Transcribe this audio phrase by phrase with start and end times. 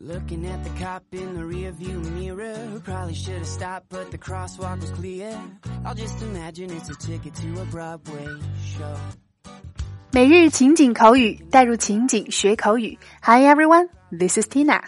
[0.00, 4.18] Looking at the cop in the rearview mirror, who probably should have stopped, but the
[4.18, 5.34] crosswalk was clear.
[5.86, 8.28] I'll just imagine it's a ticket to a Broadway
[8.62, 8.94] show.
[10.12, 12.98] 每日情景口语，带入情景学口语。
[13.22, 14.82] Hi everyone, this is Tina.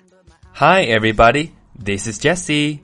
[0.52, 1.52] Hi, everybody.
[1.82, 2.80] This is Jesse.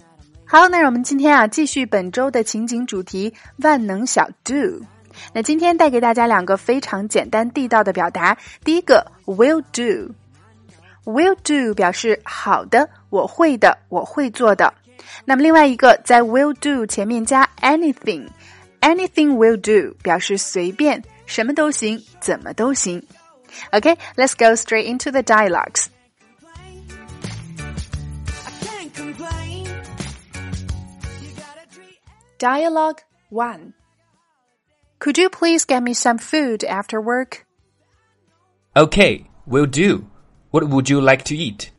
[0.46, 4.82] 好，那让我们今天啊继续本周的情景主题万能小 do。
[5.34, 8.38] 那今天带给大家两个非常简单地道的表达。
[8.64, 10.14] 第一个 will do。
[11.09, 14.73] Will do 表示好的，我会的，我会做的。
[15.24, 23.06] 那么另外一个在 will do 前面加 anything，anything will do 表示随便，什么都行，怎么都行。
[23.73, 25.88] OK，let's、okay, go straight into the dialogues.
[32.38, 32.98] Dialogue
[33.30, 33.74] 1
[34.98, 37.45] Could you please get me some food after work?
[38.74, 40.05] Okay, will do.
[40.52, 41.71] What would you like to eat?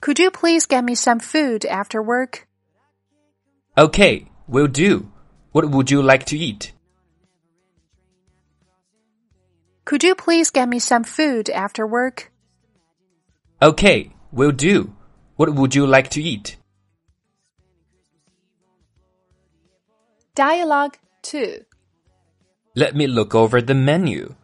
[0.00, 2.46] Could you please get me some food after work?
[3.76, 5.10] Okay, will do.
[5.50, 6.72] What would you like to eat?
[9.84, 12.30] Could you please get me some food after work?
[13.60, 14.94] Okay, will do.
[15.36, 16.56] What would you like to eat?
[20.34, 21.64] Dialogue 2
[22.74, 24.34] Let me look over the menu.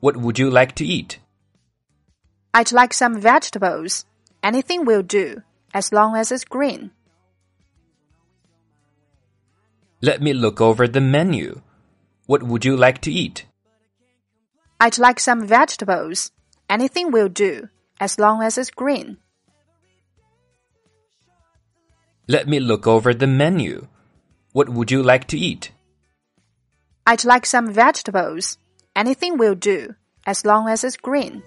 [0.00, 1.18] What would you like to eat?
[2.52, 4.04] I'd like some vegetables.
[4.42, 6.90] Anything will do, as long as it's green.
[10.02, 11.62] Let me look over the menu.
[12.26, 13.46] What would you like to eat?
[14.78, 16.30] I'd like some vegetables.
[16.68, 19.16] Anything will do, as long as it's green.
[22.28, 23.86] Let me look over the menu.
[24.52, 25.72] What would you like to eat?
[27.06, 28.58] I'd like some vegetables.
[28.96, 29.94] Anything will do,
[30.24, 31.42] as long as it's green.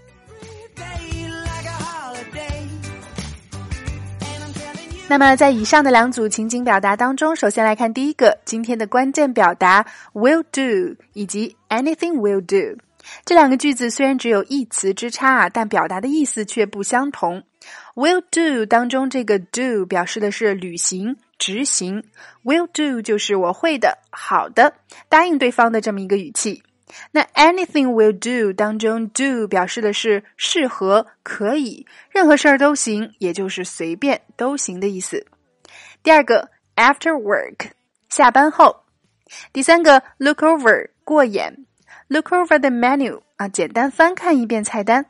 [5.08, 12.80] 那么，在以上的两组情景表达当中，首先来看第一个，今天的关键表达 will do 以及 anything will do
[13.26, 17.42] 这两个句子虽然只有一词之差啊，但表达的意思却不相同。
[17.96, 22.04] will do 当中这个 do 表示的是履行、执行
[22.44, 24.76] ，will do 就是我会的、好的、
[25.10, 26.62] 答应对方的这么一个语气。
[27.12, 35.26] 那 anything will do 当中，do 表示的是适合、可以，任何事儿都行，也就是随便都行的意思。
[36.02, 37.72] 第二个，after work
[38.10, 38.84] 下班后。
[39.54, 41.66] 第三个，look over 过眼
[42.08, 45.06] ，look over the menu 啊，简单翻看一遍菜单。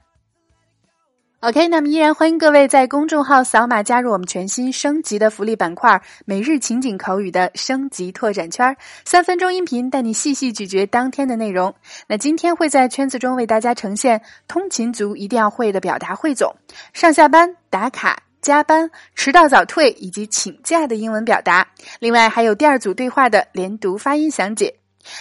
[1.42, 11.74] OK，那么依然欢迎各位在公众号扫码加入我们全新升级的福利板块——每日情景口语的升级拓展圈，三分钟音频带你细细咀嚼当天的内容。
[12.08, 16.54] 那今天会在圈子中为大家呈现通勤族一定要会的表达汇总，
[16.92, 21.66] 上下班、打卡、加班、迟到早退以及请假的英文表达。
[22.00, 24.76] 另外还有第二组对话的连读发音详解。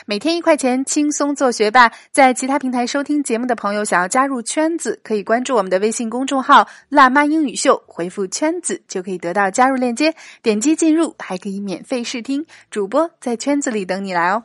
[0.06, 1.91] 每天一块钱，轻松做学霸。
[2.11, 12.44] 在其他平台收听节目的朋友，想要加入圈子，可以关注我们的微信公众号“辣妈英语秀”，回复“圈子”就可以得到加入链接，点击进入，还可以免费试听。
[12.71, 14.43] 主播在圈子里等你来哦。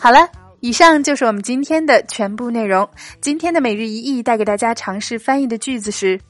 [0.00, 0.28] 好了，
[0.60, 2.88] 以上就是我们今天的全部内容。
[3.20, 6.20] 今天的每日一译带给大家尝试翻译的句子是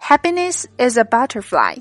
[0.00, 1.78] ：Happiness is a butterfly。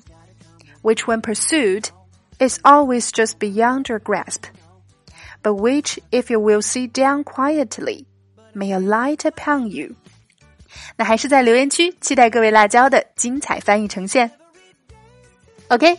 [0.86, 1.90] which when pursued
[2.38, 4.46] is always just beyond your grasp,
[5.42, 8.06] but which if you will sit down quietly
[8.54, 9.94] may alight upon you。
[10.96, 14.30] 那还是在留言区期待各位辣椒的精彩翻译呈现。
[15.68, 15.98] OK。